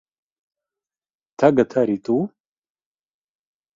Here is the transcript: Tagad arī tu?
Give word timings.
Tagad 1.43 1.75
arī 1.83 1.99
tu? 2.09 2.17